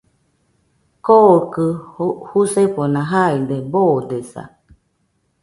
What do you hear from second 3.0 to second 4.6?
jaide boodesa.